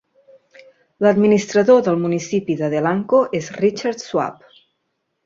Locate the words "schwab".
4.07-4.49